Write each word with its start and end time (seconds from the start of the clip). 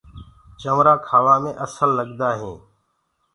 چونٚرآ 0.61 0.93
کآوآ 1.07 1.35
مي 1.43 1.51
سوآ 1.75 1.93
لگدآ 1.97 2.29
هينٚ۔ 2.39 2.61